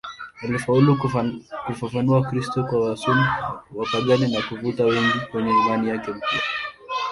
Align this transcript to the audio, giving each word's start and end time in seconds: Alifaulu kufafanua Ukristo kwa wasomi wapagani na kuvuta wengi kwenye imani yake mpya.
Alifaulu 0.43 0.97
kufafanua 1.65 2.19
Ukristo 2.19 2.63
kwa 2.63 2.89
wasomi 2.89 3.23
wapagani 3.75 4.31
na 4.31 4.41
kuvuta 4.41 4.83
wengi 4.85 5.19
kwenye 5.31 5.49
imani 5.51 5.89
yake 5.89 6.11
mpya. 6.11 6.39